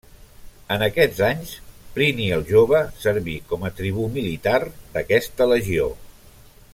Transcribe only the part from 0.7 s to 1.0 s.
En